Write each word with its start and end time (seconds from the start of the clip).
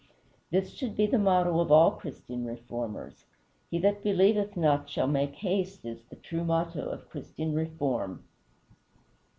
This 0.49 0.71
should 0.73 0.95
be 0.97 1.05
the 1.05 1.19
model 1.19 1.61
of 1.61 1.71
all 1.71 1.91
Christian 1.91 2.43
reformers. 2.43 3.25
He 3.69 3.77
that 3.81 4.01
believeth 4.01 4.55
shall 4.89 5.05
not 5.05 5.11
make 5.13 5.35
haste 5.35 5.85
is 5.85 6.01
the 6.05 6.15
true 6.15 6.43
motto 6.43 6.89
of 6.89 7.07
Christian 7.07 7.53
reform. 7.53 8.23